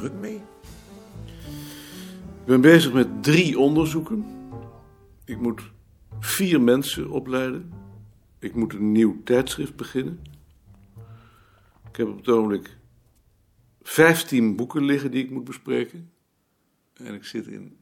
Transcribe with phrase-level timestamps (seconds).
[0.00, 0.40] druk mee?
[2.40, 4.24] Ik ben bezig met drie onderzoeken.
[5.24, 5.62] Ik moet
[6.20, 7.72] vier mensen opleiden.
[8.38, 10.20] Ik moet een nieuw tijdschrift beginnen.
[11.88, 12.76] Ik heb op het ogenblik
[13.82, 16.10] vijftien boeken liggen die ik moet bespreken.
[16.94, 17.76] En ik zit in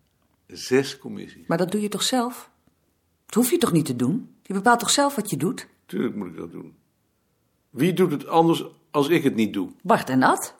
[0.46, 1.46] zes commissies.
[1.46, 2.50] Maar dat doe je toch zelf?
[3.26, 4.34] Dat hoef je toch niet te doen?
[4.42, 5.68] Je bepaalt toch zelf wat je doet?
[5.86, 6.76] Tuurlijk moet ik dat doen.
[7.70, 9.70] Wie doet het anders als ik het niet doe?
[9.82, 10.56] Bart en Ad?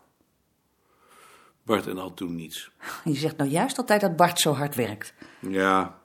[1.69, 2.71] Bart en Ad doen niets.
[3.05, 5.15] Je zegt nou juist altijd dat Bart zo hard werkt.
[5.41, 6.03] Ja,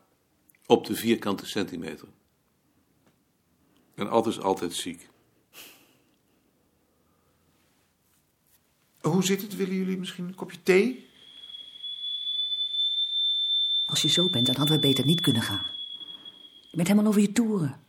[0.66, 2.08] op de vierkante centimeter.
[3.96, 5.10] En Ad is altijd ziek.
[9.02, 9.56] Hoe zit het?
[9.56, 11.10] Willen jullie misschien een kopje thee?
[13.86, 15.66] Als je zo bent, dan hadden we beter niet kunnen gaan.
[16.62, 17.82] Je bent helemaal over je toeren.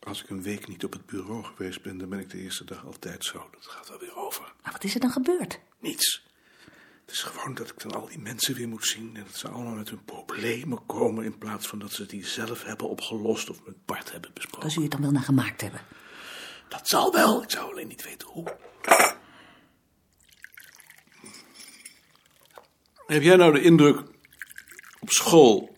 [0.00, 2.64] Als ik een week niet op het bureau geweest ben, dan ben ik de eerste
[2.64, 3.48] dag altijd zo.
[3.52, 4.54] Dat gaat wel weer over.
[4.62, 5.60] Maar wat is er dan gebeurd?
[5.80, 6.22] Niets.
[7.04, 9.48] Het is gewoon dat ik dan al die mensen weer moet zien en dat ze
[9.48, 13.64] allemaal met hun problemen komen in plaats van dat ze die zelf hebben opgelost of
[13.66, 14.60] met Bart hebben besproken.
[14.60, 15.80] Daar zul je het dan wel naar gemaakt hebben.
[16.68, 18.56] Dat zal wel, ik zou alleen niet weten hoe.
[23.06, 24.02] Heb jij nou de indruk
[25.00, 25.76] op school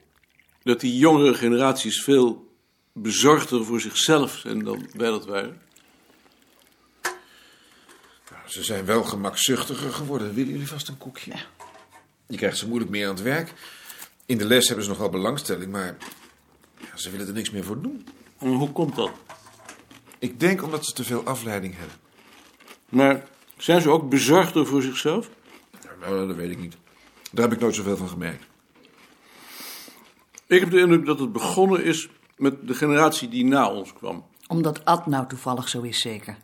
[0.62, 2.56] dat die jongere generaties veel
[2.92, 5.65] bezorgder voor zichzelf zijn dan wij dat waren?
[8.46, 10.34] Ze zijn wel gemakzuchtiger geworden.
[10.34, 11.32] Willen jullie vast een koekje?
[12.26, 13.52] Je krijgt ze moeilijk meer aan het werk.
[14.26, 15.96] In de les hebben ze nog wel belangstelling, maar
[16.78, 18.06] ja, ze willen er niks meer voor doen.
[18.38, 19.10] En hoe komt dat?
[20.18, 21.96] Ik denk omdat ze te veel afleiding hebben.
[22.88, 25.30] Maar zijn ze ook bezorgder voor zichzelf?
[25.82, 26.76] Ja, nou, dat weet ik niet.
[27.32, 28.44] Daar heb ik nooit zoveel van gemerkt.
[30.46, 34.24] Ik heb de indruk dat het begonnen is met de generatie die na ons kwam.
[34.46, 36.36] Omdat Ad nou toevallig zo is, zeker.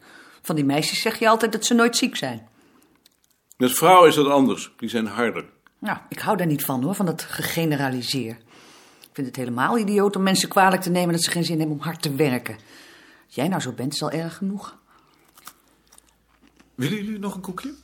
[0.42, 2.48] Van die meisjes zeg je altijd dat ze nooit ziek zijn.
[3.56, 4.72] Met vrouwen is dat anders.
[4.76, 5.44] Die zijn harder.
[5.78, 8.36] Nou, ik hou daar niet van hoor, van dat gegeneraliseer.
[9.00, 11.76] Ik vind het helemaal idioot om mensen kwalijk te nemen dat ze geen zin hebben
[11.76, 12.54] om hard te werken.
[13.26, 14.78] Als jij nou zo bent, is al erg genoeg.
[16.74, 17.74] Willen jullie nog een koekje?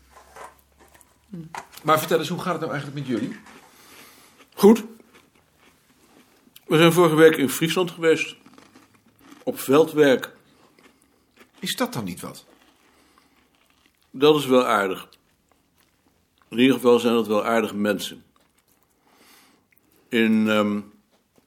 [1.83, 3.37] Maar vertel eens, hoe gaat het nou eigenlijk met jullie?
[4.55, 4.85] Goed.
[6.67, 8.37] We zijn vorige week in Friesland geweest.
[9.43, 10.37] Op veldwerk.
[11.59, 12.47] Is dat dan niet wat?
[14.11, 15.09] Dat is wel aardig.
[16.49, 18.25] In ieder geval zijn dat wel aardige mensen.
[20.09, 20.81] In ehm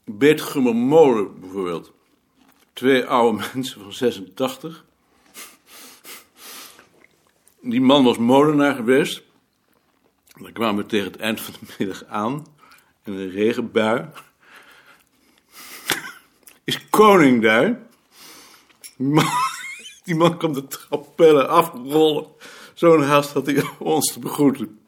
[0.06, 1.92] Beetgummermolen bijvoorbeeld.
[2.74, 4.86] Twee oude mensen van 86.
[7.62, 9.24] Die man was molenaar geweest.
[10.42, 12.46] Dan kwamen we tegen het eind van de middag aan.
[13.04, 14.06] In een regenbui.
[16.64, 17.80] Is koning daar.
[20.04, 22.26] Die man, kwam de trappellen afrollen.
[22.74, 24.80] Zo'n haast had hij ons te begroeten.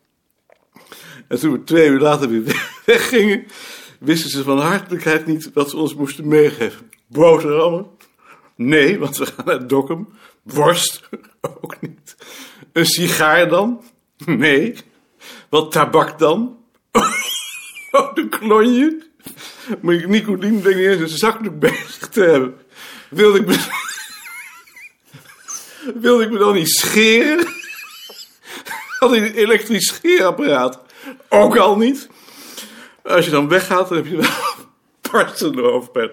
[1.27, 3.45] En toen we twee uur later weer weggingen,
[3.99, 6.91] wisten ze van hartelijkheid niet wat ze ons moesten meegeven.
[7.07, 7.85] Boterhammen?
[8.55, 10.07] Nee, want we gaan naar Dokkum.
[10.43, 11.09] Worst?
[11.61, 12.15] Ook niet.
[12.71, 13.83] Een sigaar dan?
[14.25, 14.75] Nee.
[15.49, 16.57] Wat tabak dan?
[17.91, 19.03] Oh, de klonje?
[19.81, 22.55] Maar Nicodien bleek niet eens een zakdoek bezig te hebben.
[23.09, 23.81] Wilde ik.
[25.95, 27.47] Wilde ik me dan niet scheren?
[28.99, 30.79] Had hij een elektrisch scheerapparaat?
[31.29, 32.09] Ook al niet.
[33.03, 34.29] Als je dan weggaat, dan heb je wel
[35.11, 36.09] barstende hoofdpijn.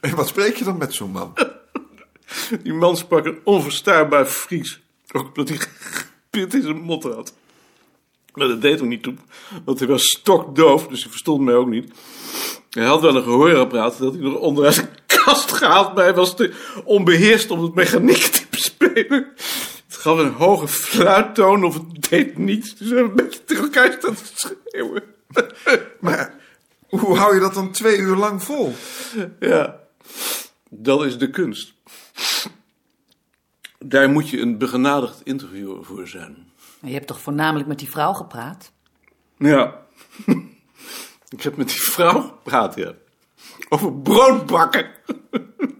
[0.00, 1.34] En wat spreek je dan met zo'n man?
[2.62, 4.80] Die man sprak een onverstaanbaar Fries.
[5.12, 5.58] Ook omdat hij
[6.30, 7.34] pit in zijn mot had.
[8.34, 9.14] Maar dat deed hem niet toe,
[9.64, 11.92] want hij was stokdoof, dus hij verstond mij ook niet.
[12.70, 16.36] Hij had wel een gehoorapparaat dat hij nog onderuit de kast gehaald, maar hij was
[16.36, 16.52] te
[16.84, 22.88] onbeheerst om het mechaniek te Het gaf een hoge fluittoon of het deed niets, dus
[22.88, 25.02] we hebben een beetje tegen elkaar staan te schreeuwen.
[26.00, 26.34] Maar
[26.88, 28.74] hoe hou je dat dan twee uur lang vol?
[29.40, 29.80] Ja,
[30.70, 31.74] dat is de kunst.
[33.78, 36.52] Daar moet je een begenadigd interviewer voor zijn.
[36.80, 38.72] Je hebt toch voornamelijk met die vrouw gepraat?
[39.38, 39.86] Ja.
[41.28, 42.92] Ik heb met die vrouw gepraat, ja.
[43.68, 44.90] Over broodbakken.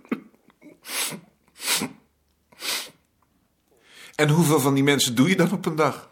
[4.19, 6.11] En hoeveel van die mensen doe je dan op een dag?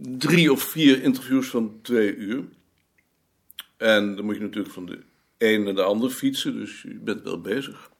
[0.00, 2.44] Drie of vier interviews van twee uur.
[3.76, 5.02] En dan moet je natuurlijk van de
[5.38, 7.90] een naar de ander fietsen, dus je bent wel bezig.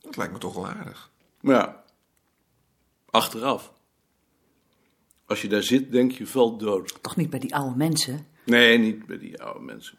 [0.00, 1.10] Dat lijkt me toch wel aardig.
[1.40, 1.84] Maar ja,
[3.10, 3.72] achteraf.
[5.26, 7.02] Als je daar zit, denk je, valt dood.
[7.02, 8.26] Toch niet bij die oude mensen?
[8.44, 9.98] Nee, niet bij die oude mensen.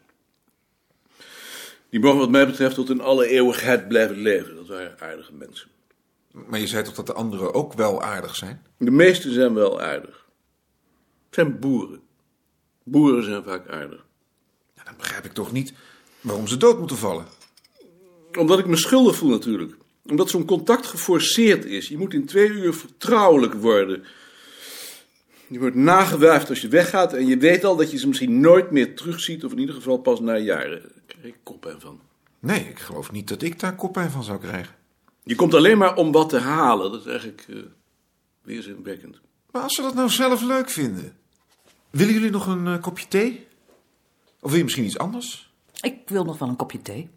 [1.88, 4.54] Die mogen wat mij betreft tot in alle eeuwigheid blijven leven.
[4.54, 5.72] Dat waren aardige mensen.
[6.34, 8.66] Maar je zei toch dat de anderen ook wel aardig zijn?
[8.76, 10.26] De meesten zijn wel aardig.
[11.26, 12.00] Het zijn boeren.
[12.82, 14.04] Boeren zijn vaak aardig.
[14.84, 15.72] Dan begrijp ik toch niet
[16.20, 17.26] waarom ze dood moeten vallen.
[18.38, 19.76] Omdat ik me schuldig voel natuurlijk.
[20.06, 21.88] Omdat zo'n contact geforceerd is.
[21.88, 24.04] Je moet in twee uur vertrouwelijk worden.
[25.46, 28.70] Je wordt nagewuifd als je weggaat en je weet al dat je ze misschien nooit
[28.70, 30.80] meer terugziet, of in ieder geval pas na jaren.
[30.80, 32.00] Daar krijg ik koppijn van.
[32.40, 34.74] Nee, ik geloof niet dat ik daar koppijn van zou krijgen.
[35.24, 36.90] Je komt alleen maar om wat te halen.
[36.92, 37.56] Dat is eigenlijk eh
[38.42, 39.20] weerzinwekkend.
[39.50, 41.16] Maar als ze dat nou zelf leuk vinden.
[41.90, 43.46] Willen jullie nog een eh, kopje thee?
[44.40, 45.52] Of wil je misschien iets anders?
[45.80, 47.10] Ik wil nog wel een kopje thee.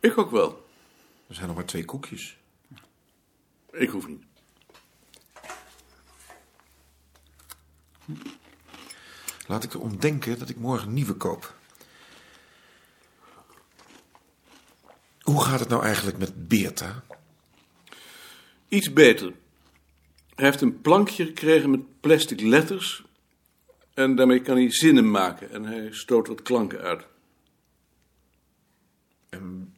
[0.00, 0.66] Ik ook wel.
[1.26, 2.36] Er zijn nog maar twee koekjes.
[3.72, 4.22] Ik hoef niet.
[9.46, 11.54] Laat ik erom denken dat ik morgen nieuwe koop.
[15.20, 17.04] Hoe gaat het nou eigenlijk met Beerta?
[18.70, 19.32] Iets beter.
[20.34, 23.04] Hij heeft een plankje gekregen met plastic letters.
[23.94, 25.50] En daarmee kan hij zinnen maken.
[25.50, 27.06] En hij stoot wat klanken uit.
[29.28, 29.74] En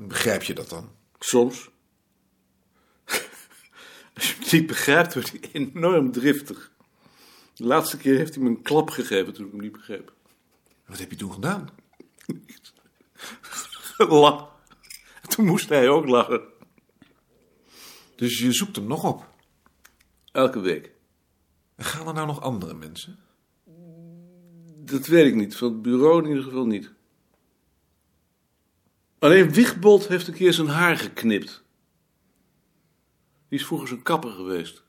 [0.00, 0.90] begrijp je dat dan?
[1.18, 1.70] Soms.
[4.14, 6.72] Als je het niet begrijpt, wordt hij enorm driftig.
[7.54, 10.12] De laatste keer heeft hij me een klap gegeven toen ik hem niet begreep.
[10.86, 11.68] Wat heb je toen gedaan?
[14.22, 14.56] Lach.
[15.28, 16.56] Toen moest hij ook lachen.
[18.18, 19.28] Dus je zoekt hem nog op.
[20.32, 20.92] Elke week.
[21.76, 23.18] Gaan er nou nog andere mensen?
[24.76, 25.56] Dat weet ik niet.
[25.56, 26.92] Van het bureau in ieder geval niet.
[29.18, 31.62] Alleen Wigbold heeft een keer zijn haar geknipt.
[33.48, 34.82] Die is vroeger zijn kapper geweest.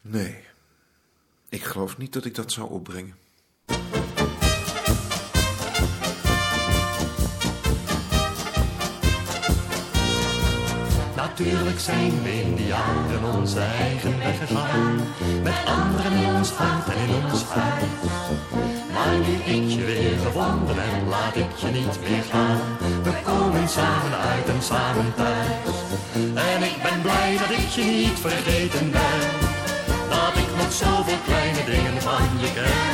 [0.00, 0.44] Nee.
[1.48, 3.16] Ik geloof niet dat ik dat zou opbrengen.
[11.36, 14.94] Natuurlijk zijn we in de jaren onze eigen weg gegaan.
[15.42, 17.84] Met anderen in ons hart en in ons huis.
[18.94, 22.60] Maar nu ik je weer gevonden heb, laat ik je niet meer gaan.
[23.02, 25.76] We komen samen uit en samen thuis.
[26.50, 29.22] En ik ben blij dat ik je niet vergeten ben.
[30.14, 32.90] Dat ik nog zoveel kleine dingen van je ken.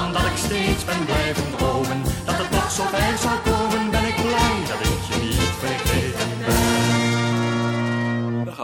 [0.00, 4.18] Omdat ik steeds ben blijven dromen, dat het toch zo ver zou komen, ben ik
[4.28, 4.93] blij dat ik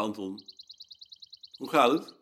[0.01, 0.43] Anton.
[1.57, 2.15] Hoe gaat het?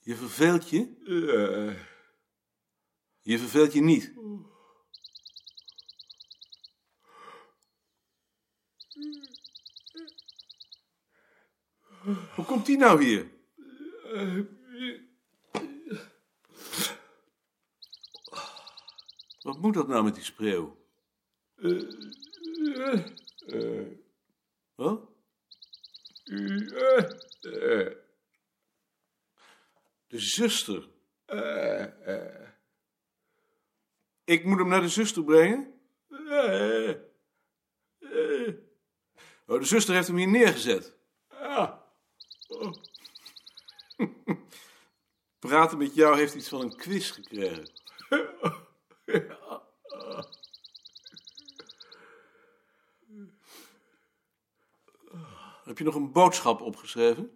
[0.00, 0.94] Je verveelt je?
[3.20, 4.14] Je verveelt je niet.
[12.34, 13.30] Hoe komt die nou hier?
[19.66, 20.76] Moet dat nou met die spreeuw?
[24.74, 25.00] Wat?
[30.06, 30.88] De zuster.
[34.24, 35.74] Ik moet hem naar de zuster brengen?
[39.46, 40.94] Oh, de zuster heeft hem hier neergezet.
[45.38, 47.70] Praten met jou heeft iets van een quiz gekregen.
[55.76, 57.30] Heb je nog een boodschap opgeschreven?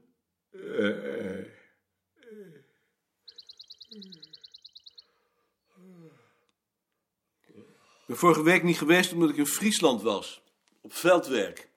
[8.01, 10.43] Ik ben vorige week niet geweest omdat ik in Friesland was.
[10.81, 11.71] Op veldwerk.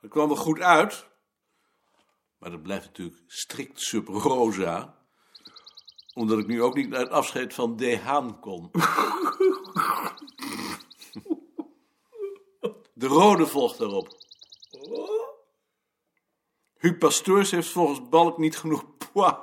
[0.00, 1.06] Dat kwam wel goed uit.
[2.38, 4.98] Maar dat blijft natuurlijk strikt sub rosa.
[6.14, 8.70] Omdat ik nu ook niet naar het afscheid van De Haan kon.
[12.98, 14.08] De rode volgt daarop.
[16.76, 19.38] Huub Pastoors heeft volgens Balk niet genoeg poids.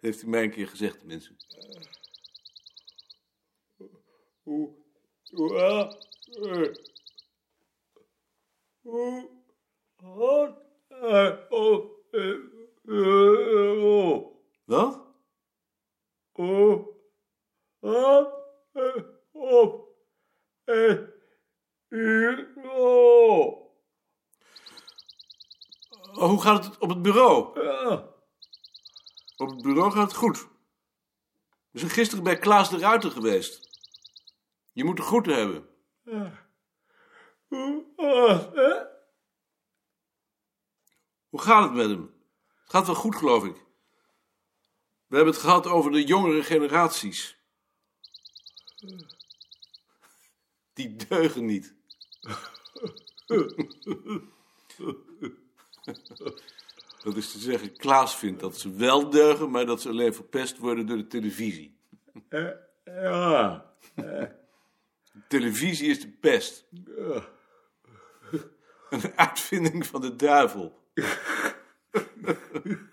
[0.00, 1.32] Heeft hij mij een keer gezegd, tenminste.
[14.64, 15.08] Wat?
[26.12, 27.58] Oh, hoe gaat het op het bureau?
[29.36, 30.48] Op het bureau gaat het goed.
[31.70, 33.68] We zijn gisteren bij Klaas de Ruiter geweest.
[34.72, 35.68] Je moet de groeten hebben.
[41.28, 42.14] Hoe gaat het met hem?
[42.62, 43.64] Het gaat wel goed, geloof ik.
[45.06, 47.38] We hebben het gehad over de jongere generaties.
[50.72, 51.79] Die deugen niet.
[57.02, 60.58] Dat is te zeggen, Klaas vindt dat ze wel deugen, maar dat ze alleen verpest
[60.58, 61.78] worden door de televisie.
[62.84, 63.74] Ja.
[65.28, 66.66] Televisie is de pest.
[68.90, 70.78] Een uitvinding van de duivel.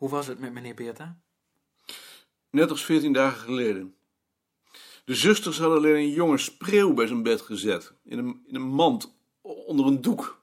[0.00, 1.20] Hoe was het met meneer Beerta?
[2.50, 3.96] Net als veertien dagen geleden.
[5.04, 7.94] De zusters hadden alleen een jonge spreeuw bij zijn bed gezet.
[8.02, 10.42] In een, in een mand, onder een doek.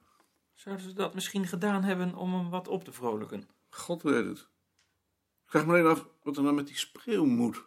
[0.54, 3.50] Zouden ze dat misschien gedaan hebben om hem wat op te vrolijken?
[3.70, 4.38] God weet het.
[4.38, 7.64] Ik vraag me alleen af wat er nou met die spreeuw moet.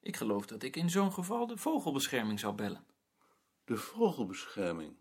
[0.00, 2.84] Ik geloof dat ik in zo'n geval de vogelbescherming zou bellen.
[3.64, 4.96] De vogelbescherming.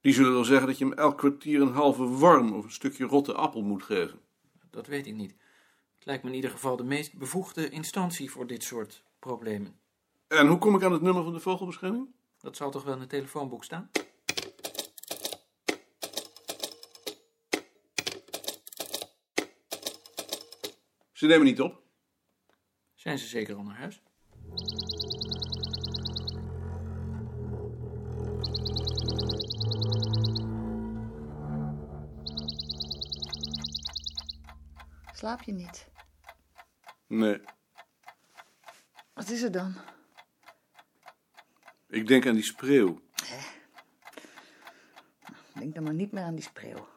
[0.00, 3.04] Die zullen wel zeggen dat je hem elk kwartier een halve worm of een stukje
[3.04, 4.20] rotte appel moet geven.
[4.70, 5.34] Dat weet ik niet.
[5.94, 9.80] Het lijkt me in ieder geval de meest bevoegde instantie voor dit soort problemen.
[10.28, 12.08] En hoe kom ik aan het nummer van de vogelbescherming?
[12.38, 13.90] Dat zal toch wel in het telefoonboek staan?
[21.12, 21.82] Ze nemen niet op.
[22.94, 24.02] Zijn ze zeker al naar huis?
[35.20, 35.86] Slaap je niet?
[37.06, 37.40] Nee,
[39.12, 39.74] Wat is er dan?
[41.88, 43.00] ik denk aan die spreeuw.
[45.52, 46.88] Denk dan maar niet meer aan die spreeuw.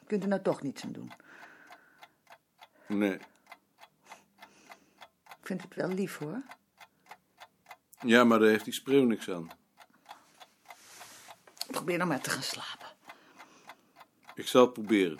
[0.00, 1.12] Je kunt er nou toch niets aan doen.
[2.88, 3.14] Nee.
[5.38, 6.42] Ik vind het wel lief hoor.
[8.00, 9.50] Ja, maar daar heeft die spreeuw niks aan.
[11.66, 12.86] Probeer dan maar te gaan slapen.
[14.34, 15.18] Ik zal het proberen.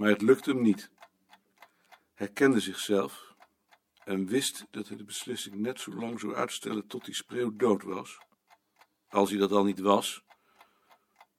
[0.00, 0.90] Maar het lukte hem niet.
[2.14, 3.34] Hij kende zichzelf
[4.04, 7.82] en wist dat hij de beslissing net zo lang zou uitstellen tot die spreeuw dood
[7.82, 8.18] was.
[9.08, 10.24] Als hij dat al niet was,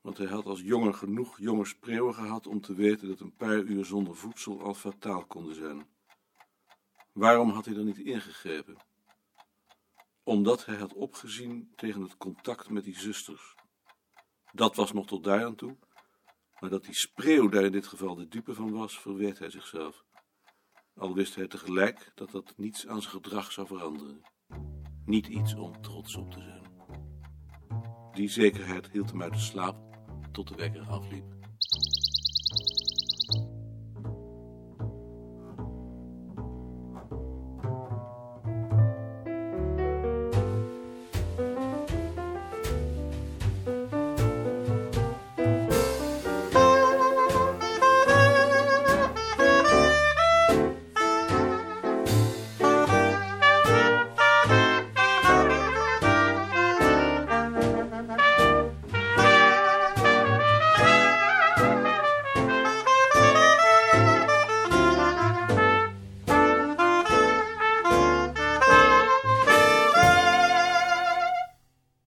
[0.02, 3.60] want hij had als jongen genoeg jonge spreeuwen gehad om te weten dat een paar
[3.60, 5.88] uur zonder voedsel al fataal konden zijn.
[7.12, 8.78] Waarom had hij dan niet ingegrepen?
[10.24, 13.56] Omdat hij had opgezien tegen het contact met die zusters.
[14.54, 15.78] Dat was nog tot daar aan toe.
[16.62, 20.04] Maar dat die spreeuw daar in dit geval de dupe van was, verweet hij zichzelf.
[20.96, 24.22] Al wist hij tegelijk dat dat niets aan zijn gedrag zou veranderen.
[25.06, 26.62] Niet iets om trots op te zijn.
[28.12, 29.98] Die zekerheid hield hem uit de slaap
[30.32, 31.41] tot de wekker afliep.